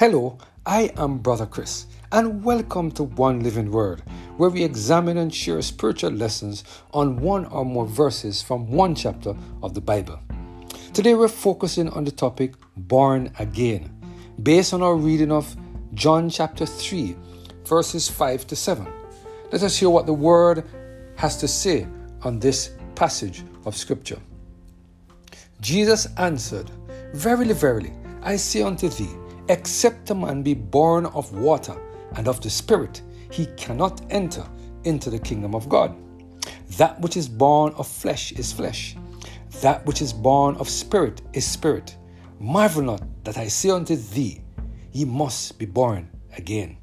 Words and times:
Hello, 0.00 0.38
I 0.64 0.90
am 0.96 1.18
Brother 1.18 1.44
Chris, 1.44 1.84
and 2.10 2.42
welcome 2.42 2.90
to 2.92 3.02
One 3.02 3.42
Living 3.42 3.70
Word, 3.70 4.02
where 4.38 4.48
we 4.48 4.64
examine 4.64 5.18
and 5.18 5.34
share 5.34 5.60
spiritual 5.60 6.12
lessons 6.12 6.64
on 6.94 7.20
one 7.20 7.44
or 7.44 7.66
more 7.66 7.86
verses 7.86 8.40
from 8.40 8.70
one 8.70 8.94
chapter 8.94 9.36
of 9.62 9.74
the 9.74 9.82
Bible. 9.82 10.18
Today 10.94 11.14
we're 11.14 11.28
focusing 11.28 11.90
on 11.90 12.04
the 12.04 12.10
topic 12.10 12.54
Born 12.78 13.30
Again, 13.38 13.94
based 14.42 14.72
on 14.72 14.80
our 14.80 14.96
reading 14.96 15.30
of 15.30 15.54
John 15.92 16.30
chapter 16.30 16.64
3, 16.64 17.14
verses 17.66 18.08
5 18.08 18.46
to 18.46 18.56
7. 18.56 18.88
Let 19.52 19.62
us 19.62 19.76
hear 19.76 19.90
what 19.90 20.06
the 20.06 20.14
Word 20.14 20.64
has 21.16 21.36
to 21.40 21.46
say 21.46 21.86
on 22.22 22.38
this 22.38 22.70
passage 22.94 23.42
of 23.66 23.76
Scripture. 23.76 24.18
Jesus 25.60 26.08
answered, 26.16 26.70
Verily, 27.12 27.52
verily, 27.52 27.92
I 28.22 28.36
say 28.36 28.62
unto 28.62 28.88
thee, 28.88 29.19
Except 29.50 30.08
a 30.10 30.14
man 30.14 30.44
be 30.44 30.54
born 30.54 31.06
of 31.06 31.32
water 31.32 31.74
and 32.14 32.28
of 32.28 32.40
the 32.40 32.48
Spirit, 32.48 33.02
he 33.32 33.46
cannot 33.56 34.00
enter 34.08 34.46
into 34.84 35.10
the 35.10 35.18
kingdom 35.18 35.56
of 35.56 35.68
God. 35.68 35.96
That 36.76 37.00
which 37.00 37.16
is 37.16 37.28
born 37.28 37.72
of 37.74 37.88
flesh 37.88 38.30
is 38.30 38.52
flesh, 38.52 38.94
that 39.60 39.84
which 39.86 40.02
is 40.02 40.12
born 40.12 40.54
of 40.58 40.68
spirit 40.68 41.22
is 41.32 41.44
spirit. 41.44 41.96
Marvel 42.38 42.82
not 42.82 43.02
that 43.24 43.38
I 43.38 43.48
say 43.48 43.70
unto 43.70 43.96
thee, 43.96 44.40
Ye 44.92 45.04
must 45.04 45.58
be 45.58 45.66
born 45.66 46.08
again. 46.36 46.76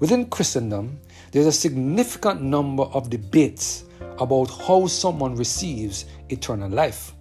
Within 0.00 0.30
Christendom, 0.30 0.98
there's 1.30 1.46
a 1.46 1.52
significant 1.52 2.40
number 2.40 2.84
of 2.84 3.10
debates 3.10 3.84
about 4.18 4.50
how 4.66 4.86
someone 4.86 5.36
receives 5.36 6.06
eternal 6.30 6.70
life. 6.70 7.14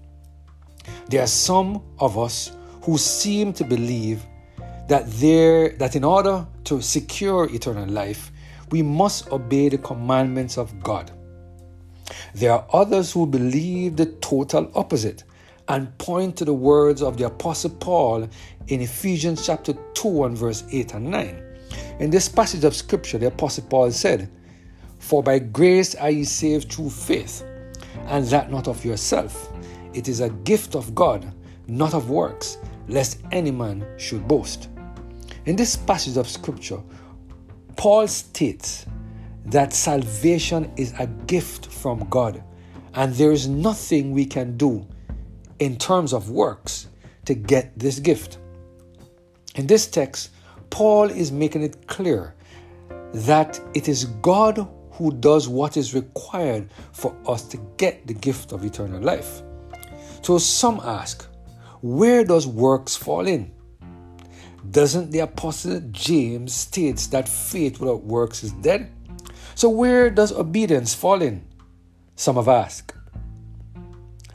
There 1.10 1.22
are 1.22 1.28
some 1.28 1.84
of 2.00 2.18
us 2.18 2.54
who 2.84 2.98
seem 2.98 3.54
to 3.54 3.64
believe 3.64 4.24
that 4.88 5.10
there 5.12 5.70
that 5.78 5.96
in 5.96 6.04
order 6.04 6.46
to 6.66 6.82
secure 6.82 7.46
eternal 7.54 7.88
life, 7.88 8.32
we 8.72 8.82
must 8.82 9.32
obey 9.32 9.70
the 9.70 9.78
commandments 9.78 10.58
of 10.58 10.82
God. 10.82 11.12
There 12.34 12.52
are 12.52 12.66
others 12.74 13.12
who 13.12 13.26
believe 13.26 13.96
the 13.96 14.06
total 14.06 14.72
opposite 14.76 15.24
and 15.68 15.96
point 15.98 16.38
to 16.38 16.46
the 16.46 16.54
words 16.54 17.02
of 17.02 17.18
the 17.18 17.26
apostle 17.26 17.70
Paul 17.70 18.28
in 18.68 18.82
Ephesians 18.82 19.46
chapter 19.46 19.74
2 19.94 20.26
and 20.26 20.38
verse 20.38 20.64
8 20.72 20.94
and 20.96 21.12
9. 21.12 21.44
In 22.00 22.10
this 22.10 22.28
passage 22.28 22.64
of 22.64 22.76
scripture, 22.76 23.18
the 23.18 23.28
apostle 23.28 23.66
Paul 23.70 23.92
said, 23.92 24.30
For 25.00 25.22
by 25.24 25.40
grace 25.40 25.96
are 25.96 26.10
ye 26.10 26.24
saved 26.24 26.72
through 26.72 26.90
faith, 26.90 27.44
and 28.08 28.26
that 28.28 28.52
not 28.52 28.68
of 28.68 28.84
yourself. 28.84 29.52
It 29.94 30.08
is 30.08 30.20
a 30.20 30.30
gift 30.30 30.76
of 30.76 30.96
God, 30.96 31.32
not 31.68 31.94
of 31.94 32.10
works, 32.10 32.58
lest 32.92 33.20
any 33.32 33.52
man 33.52 33.86
should 33.98 34.28
boast. 34.28 34.70
In 35.46 35.56
this 35.56 35.76
passage 35.76 36.18
of 36.18 36.28
scripture, 36.28 36.82
Paul 37.78 38.08
states 38.08 38.86
that 39.46 39.74
salvation 39.74 40.72
is 40.78 40.94
a 41.00 41.08
gift 41.26 41.66
from 41.66 42.08
God, 42.10 42.44
and 42.94 43.14
there 43.16 43.32
is 43.32 43.48
nothing 43.48 44.12
we 44.12 44.26
can 44.26 44.58
do 44.58 44.86
in 45.60 45.78
terms 45.78 46.14
of 46.14 46.30
works 46.30 46.88
to 47.26 47.34
get 47.34 47.78
this 47.80 48.00
gift. 48.00 48.38
In 49.56 49.66
this 49.66 49.88
text, 49.88 50.32
Paul 50.70 51.10
is 51.10 51.32
making 51.32 51.64
it 51.64 51.88
clear 51.88 52.36
that 53.14 53.60
it 53.74 53.88
is 53.88 54.06
God 54.22 54.68
who 54.92 55.12
does 55.14 55.48
what 55.48 55.78
is 55.78 55.94
required 55.94 56.70
for 56.92 57.16
us 57.28 57.44
to 57.50 57.58
get 57.78 58.06
the 58.06 58.14
gift 58.14 58.52
of 58.52 58.64
eternal 58.64 59.02
life. 59.02 59.42
So 60.22 60.38
some 60.38 60.80
ask, 60.84 61.28
where 61.82 62.24
does 62.24 62.46
works 62.46 62.96
fall 62.96 63.28
in? 63.28 63.52
Doesn't 64.70 65.12
the 65.12 65.20
apostle 65.20 65.82
James 65.92 66.54
states 66.54 67.08
that 67.08 67.28
faith 67.28 67.80
without 67.80 68.04
works 68.04 68.44
is 68.44 68.52
dead? 68.54 68.92
So 69.56 69.70
where 69.70 70.10
does 70.10 70.32
obedience 70.32 70.94
fall 70.94 71.22
in? 71.22 71.44
Some 72.16 72.36
have 72.36 72.48
asked. 72.48 72.94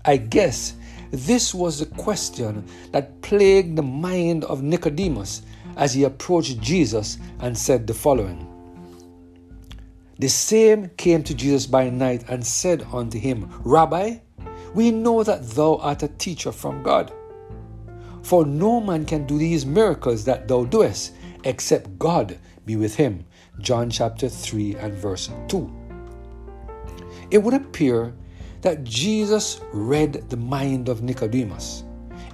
I 0.05 0.17
guess 0.17 0.75
this 1.11 1.55
was 1.55 1.79
the 1.79 1.87
question 1.87 2.67
that 2.91 3.23
plagued 3.23 3.77
the 3.77 3.83
mind 3.83 4.45
of 4.45 4.63
Nicodemus 4.63 5.43
as 5.77 5.95
he 5.95 6.05
approached 6.05 6.61
Jesus 6.61 7.19
and 7.41 7.57
said 7.57 7.87
the 7.87 7.95
following 7.95 8.47
The 10.19 10.29
same 10.29 10.91
came 10.97 11.23
to 11.23 11.35
Jesus 11.35 11.67
by 11.67 11.91
night 11.91 12.25
and 12.29 12.45
said 12.45 12.85
unto 12.93 13.19
him, 13.19 13.49
Rabbi, 13.65 14.17
we 14.75 14.91
know 14.91 15.23
that 15.23 15.49
thou 15.51 15.77
art 15.77 16.03
a 16.03 16.09
teacher 16.09 16.51
from 16.51 16.83
God. 16.83 17.13
For 18.27 18.45
no 18.45 18.81
man 18.81 19.05
can 19.05 19.25
do 19.25 19.39
these 19.39 19.65
miracles 19.65 20.25
that 20.25 20.49
thou 20.49 20.65
doest, 20.65 21.13
except 21.45 21.97
God 21.97 22.37
be 22.65 22.75
with 22.75 22.97
him. 22.97 23.25
John 23.61 23.89
chapter 23.89 24.29
3 24.29 24.75
and 24.75 24.93
verse 24.95 25.31
2. 25.47 25.73
It 27.31 27.39
would 27.39 27.55
appear 27.55 28.13
that 28.63 28.83
Jesus 28.83 29.61
read 29.73 30.29
the 30.29 30.37
mind 30.37 30.89
of 30.89 31.05
Nicodemus. 31.05 31.85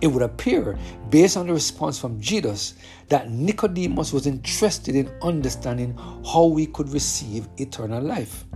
It 0.01 0.07
would 0.07 0.23
appear, 0.23 0.79
based 1.11 1.37
on 1.37 1.47
the 1.47 1.53
response 1.53 1.99
from 1.99 2.19
Jesus, 2.19 2.73
that 3.09 3.31
Nicodemus 3.31 4.15
was 4.15 4.27
interested 4.27 4.97
in 4.97 5.13
understanding 5.21 5.95
how 6.25 6.47
we 6.47 6.65
could 6.65 6.89
receive 6.89 7.49
eternal 7.59 8.03
life. 8.03 8.47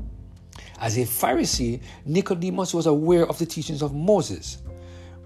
As 0.80 0.96
a 0.96 1.02
Pharisee, 1.02 1.82
Nicodemus 2.06 2.72
was 2.72 2.86
aware 2.86 3.26
of 3.26 3.38
the 3.38 3.44
teachings 3.44 3.82
of 3.82 3.94
Moses. 3.94 4.62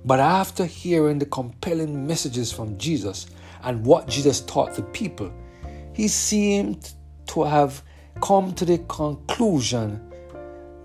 But 0.05 0.21
after 0.21 0.65
hearing 0.65 1.19
the 1.19 1.27
compelling 1.27 2.07
messages 2.07 2.53
from 2.53 2.79
Jesus 2.79 3.27
and 3.63 3.85
what 3.85 4.09
Jesus 4.09 4.41
taught 4.41 4.75
the 4.75 4.83
people, 4.83 5.33
he 5.93 6.09
seemed 6.09 6.93
to 7.27 7.45
have 7.45 7.83
come 8.21 8.55
to 8.55 8.65
the 8.65 8.79
conclusion 8.89 10.01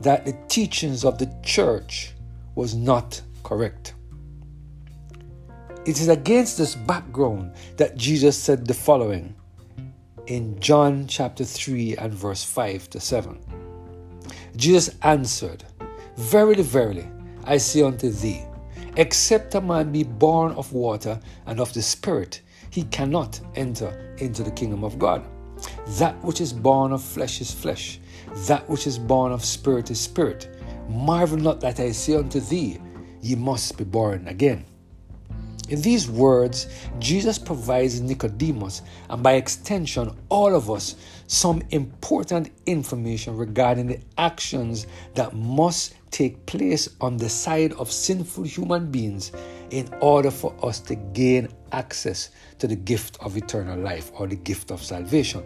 that 0.02 0.26
the 0.26 0.38
teachings 0.48 1.06
of 1.06 1.18
the 1.18 1.34
church 1.44 2.14
was 2.56 2.76
not 2.76 3.22
correct. 3.44 3.94
It 5.86 6.02
is 6.02 6.08
against 6.08 6.58
this 6.58 6.76
background 6.76 7.53
that 7.78 7.96
Jesus 7.96 8.38
said 8.38 8.66
the 8.66 8.74
following 8.74 9.36
in 10.28 10.59
John 10.59 11.06
chapter 11.08 11.46
3 11.46 11.97
and 11.97 12.14
verse 12.14 12.44
5 12.44 12.90
to 12.92 13.00
7. 13.00 13.40
Jesus 14.56 14.96
answered, 15.03 15.64
Verily, 16.18 16.64
verily, 16.64 17.08
I 17.44 17.58
say 17.58 17.84
unto 17.84 18.09
thee, 18.09 18.42
Except 18.98 19.56
a 19.56 19.62
man 19.62 19.92
be 19.92 20.04
born 20.04 20.54
of 20.54 20.72
water 20.72 21.20
and 21.46 21.60
of 21.60 21.74
the 21.74 21.82
Spirit, 21.82 22.42
he 22.70 22.84
cannot 22.84 23.40
enter 23.56 24.16
into 24.20 24.44
the 24.44 24.52
kingdom 24.52 24.84
of 24.84 25.00
God. 25.00 25.26
That 26.00 26.22
which 26.24 26.42
is 26.42 26.54
born 26.54 26.92
of 26.92 27.04
flesh 27.04 27.42
is 27.42 27.52
flesh, 27.52 28.00
that 28.48 28.70
which 28.70 28.88
is 28.88 28.98
born 28.98 29.32
of 29.32 29.46
spirit 29.46 29.92
is 29.92 30.00
spirit. 30.00 30.50
Marvel 30.90 31.38
not 31.38 31.62
that 31.62 31.80
I 31.80 31.92
say 31.92 32.16
unto 32.16 32.40
thee, 32.40 32.80
ye 33.22 33.36
must 33.36 33.78
be 33.78 33.84
born 33.84 34.28
again. 34.28 34.66
In 35.70 35.81
these 35.81 36.09
words, 36.09 36.68
Jesus 37.00 37.40
provides 37.40 38.00
Nicodemus, 38.00 38.84
and 39.09 39.24
by 39.24 39.34
extension, 39.34 40.16
all 40.30 40.56
of 40.56 40.70
us, 40.70 40.96
some 41.28 41.64
important 41.72 42.52
information 42.68 43.36
regarding 43.36 43.88
the 43.88 44.00
actions 44.18 44.86
that 45.16 45.34
must 45.34 45.96
take 46.12 46.46
place 46.46 46.88
on 47.02 47.18
the 47.18 47.30
side 47.30 47.74
of 47.74 47.92
sinful 47.92 48.44
human 48.44 48.92
beings 48.92 49.31
in 49.72 49.90
order 50.02 50.30
for 50.30 50.53
us 50.64 50.80
to 50.81 50.96
gain 50.96 51.48
access 51.72 52.30
to 52.59 52.68
the 52.68 52.76
gift 52.76 53.18
of 53.22 53.36
eternal 53.36 53.80
life 53.80 54.12
or 54.14 54.28
the 54.28 54.36
gift 54.36 54.70
of 54.72 54.84
salvation. 54.84 55.44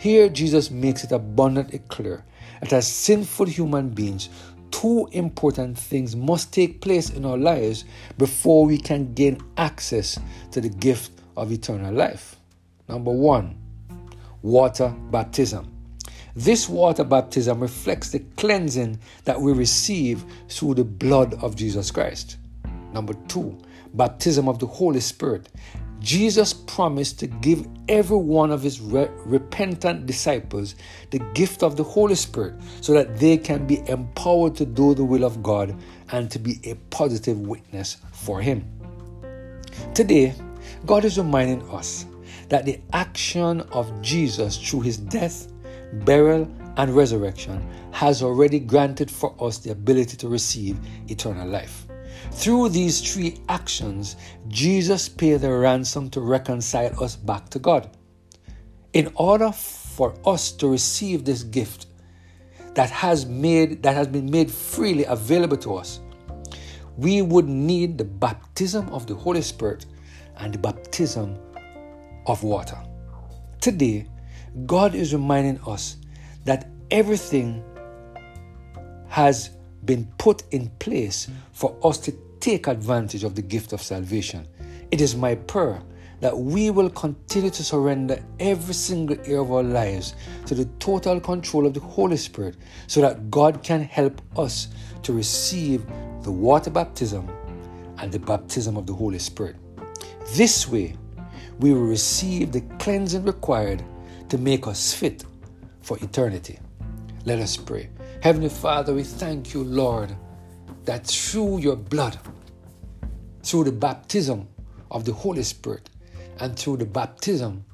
Here, 0.00 0.28
Jesus 0.28 0.70
makes 0.70 1.04
it 1.04 1.12
abundantly 1.12 1.80
clear 1.88 2.24
that 2.60 2.72
as 2.72 2.86
sinful 2.86 3.46
human 3.46 3.90
beings, 3.90 4.30
two 4.80 5.08
important 5.12 5.78
things 5.78 6.14
must 6.14 6.52
take 6.52 6.82
place 6.82 7.08
in 7.08 7.24
our 7.24 7.38
lives 7.38 7.86
before 8.18 8.66
we 8.66 8.76
can 8.76 9.14
gain 9.14 9.38
access 9.56 10.18
to 10.50 10.60
the 10.60 10.68
gift 10.68 11.12
of 11.34 11.50
eternal 11.50 11.94
life. 11.94 12.36
Number 12.86 13.10
one, 13.10 13.58
water 14.42 14.94
baptism. 15.10 15.72
This 16.34 16.68
water 16.68 17.04
baptism 17.04 17.60
reflects 17.60 18.10
the 18.10 18.18
cleansing 18.36 18.98
that 19.24 19.40
we 19.40 19.52
receive 19.52 20.22
through 20.50 20.74
the 20.74 20.84
blood 20.84 21.32
of 21.42 21.56
Jesus 21.56 21.90
Christ. 21.90 22.36
Number 22.92 23.14
two, 23.28 23.56
baptism 23.94 24.46
of 24.46 24.58
the 24.58 24.66
Holy 24.66 25.00
Spirit. 25.00 25.48
Jesus 26.06 26.52
promised 26.52 27.18
to 27.18 27.26
give 27.26 27.66
every 27.88 28.16
one 28.16 28.52
of 28.52 28.62
his 28.62 28.80
re- 28.80 29.10
repentant 29.24 30.06
disciples 30.06 30.76
the 31.10 31.18
gift 31.34 31.64
of 31.64 31.76
the 31.76 31.82
Holy 31.82 32.14
Spirit 32.14 32.54
so 32.80 32.92
that 32.92 33.16
they 33.18 33.36
can 33.36 33.66
be 33.66 33.82
empowered 33.88 34.54
to 34.54 34.64
do 34.64 34.94
the 34.94 35.02
will 35.02 35.24
of 35.24 35.42
God 35.42 35.74
and 36.12 36.30
to 36.30 36.38
be 36.38 36.60
a 36.62 36.76
positive 36.90 37.40
witness 37.40 37.96
for 38.12 38.40
him. 38.40 38.64
Today, 39.94 40.32
God 40.86 41.04
is 41.04 41.18
reminding 41.18 41.68
us 41.70 42.06
that 42.50 42.64
the 42.64 42.78
action 42.92 43.62
of 43.72 44.00
Jesus 44.00 44.56
through 44.56 44.82
his 44.82 44.98
death, 44.98 45.50
burial, 46.04 46.48
and 46.76 46.94
resurrection 46.94 47.68
has 47.90 48.22
already 48.22 48.60
granted 48.60 49.10
for 49.10 49.34
us 49.40 49.58
the 49.58 49.72
ability 49.72 50.16
to 50.18 50.28
receive 50.28 50.78
eternal 51.08 51.48
life. 51.48 51.85
Through 52.36 52.68
these 52.68 53.00
three 53.00 53.40
actions, 53.48 54.14
Jesus 54.48 55.08
paid 55.08 55.40
the 55.40 55.50
ransom 55.50 56.10
to 56.10 56.20
reconcile 56.20 57.02
us 57.02 57.16
back 57.16 57.48
to 57.48 57.58
God. 57.58 57.96
In 58.92 59.10
order 59.16 59.50
for 59.50 60.14
us 60.24 60.52
to 60.52 60.68
receive 60.68 61.24
this 61.24 61.42
gift 61.42 61.86
that 62.74 62.90
has 62.90 63.24
made 63.24 63.82
that 63.82 63.94
has 63.94 64.06
been 64.06 64.30
made 64.30 64.50
freely 64.50 65.04
available 65.04 65.56
to 65.56 65.76
us, 65.76 66.00
we 66.98 67.22
would 67.22 67.48
need 67.48 67.96
the 67.96 68.04
baptism 68.04 68.90
of 68.90 69.06
the 69.06 69.14
Holy 69.14 69.42
Spirit 69.42 69.86
and 70.36 70.52
the 70.52 70.58
baptism 70.58 71.38
of 72.26 72.42
water. 72.42 72.78
Today, 73.62 74.06
God 74.66 74.94
is 74.94 75.14
reminding 75.14 75.58
us 75.66 75.96
that 76.44 76.68
everything 76.90 77.64
has 79.08 79.50
been 79.86 80.06
put 80.18 80.42
in 80.50 80.68
place 80.78 81.28
for 81.52 81.76
us 81.82 81.96
to 81.98 82.12
take 82.46 82.68
advantage 82.68 83.24
of 83.24 83.34
the 83.34 83.42
gift 83.42 83.72
of 83.72 83.82
salvation. 83.82 84.46
It 84.92 85.00
is 85.00 85.16
my 85.16 85.34
prayer 85.34 85.82
that 86.20 86.38
we 86.38 86.70
will 86.70 86.88
continue 86.90 87.50
to 87.50 87.64
surrender 87.64 88.22
every 88.38 88.72
single 88.72 89.18
area 89.24 89.40
of 89.40 89.50
our 89.50 89.64
lives 89.64 90.14
to 90.46 90.54
the 90.54 90.64
total 90.78 91.18
control 91.18 91.66
of 91.66 91.74
the 91.74 91.80
Holy 91.80 92.16
Spirit 92.16 92.54
so 92.86 93.00
that 93.00 93.32
God 93.32 93.64
can 93.64 93.82
help 93.82 94.22
us 94.38 94.68
to 95.02 95.12
receive 95.12 95.84
the 96.22 96.30
water 96.30 96.70
baptism 96.70 97.28
and 97.98 98.12
the 98.12 98.20
baptism 98.20 98.76
of 98.76 98.86
the 98.86 98.94
Holy 98.94 99.18
Spirit. 99.18 99.56
This 100.36 100.68
way, 100.68 100.94
we 101.58 101.74
will 101.74 101.88
receive 101.88 102.52
the 102.52 102.60
cleansing 102.78 103.24
required 103.24 103.82
to 104.28 104.38
make 104.38 104.68
us 104.68 104.94
fit 104.94 105.24
for 105.80 105.98
eternity. 105.98 106.60
Let 107.24 107.40
us 107.40 107.56
pray. 107.56 107.90
Heavenly 108.22 108.50
Father, 108.50 108.94
we 108.94 109.02
thank 109.02 109.52
you, 109.52 109.64
Lord, 109.64 110.14
that 110.84 111.08
through 111.08 111.58
your 111.58 111.74
blood, 111.74 112.16
through 113.46 113.62
the 113.62 113.72
baptism 113.72 114.48
of 114.90 115.04
the 115.04 115.12
Holy 115.12 115.44
Spirit, 115.44 115.88
and 116.40 116.58
through 116.58 116.78
the 116.78 116.84
baptism 116.84 117.64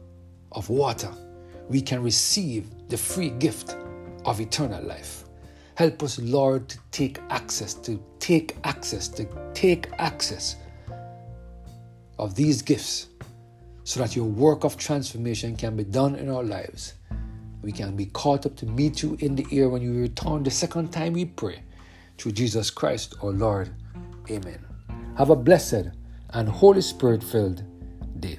of 0.53 0.69
water, 0.69 1.11
we 1.71 1.81
can 1.81 2.03
receive 2.03 2.69
the 2.89 2.97
free 2.99 3.31
gift 3.31 3.75
of 4.27 4.39
eternal 4.39 4.85
life. 4.85 5.25
Help 5.77 6.03
us, 6.03 6.19
Lord, 6.19 6.69
to 6.69 6.79
take 6.91 7.19
access, 7.31 7.73
to 7.73 7.99
take 8.19 8.55
access, 8.65 9.09
to 9.09 9.27
take 9.55 9.89
access 9.99 10.57
of 12.19 12.35
these 12.35 12.61
gifts 12.61 13.09
so 13.85 14.01
that 14.01 14.15
your 14.15 14.27
work 14.27 14.65
of 14.65 14.77
transformation 14.77 15.57
can 15.57 15.75
be 15.75 15.85
done 15.85 16.17
in 16.17 16.29
our 16.29 16.45
lives. 16.45 16.95
We 17.63 17.73
can 17.73 17.97
be 17.97 18.07
caught 18.07 18.45
up 18.45 18.57
to 18.57 18.67
meet 18.67 19.03
you 19.03 19.17
in 19.21 19.35
the 19.37 19.47
air 19.51 19.71
when 19.71 19.81
you 19.81 19.99
return 20.03 20.43
the 20.43 20.51
second 20.51 20.93
time 20.93 21.15
we 21.15 21.25
pray. 21.25 21.63
Through 22.19 22.33
Jesus 22.33 22.71
Christ, 22.71 23.15
our 23.23 23.31
Lord. 23.31 23.75
Amen. 24.31 24.72
Have 25.19 25.31
a 25.31 25.37
blessed 25.37 25.91
and 26.31 26.49
Holy 26.49 26.81
Spirit 26.81 27.23
filled 27.23 27.63
day. 28.19 28.39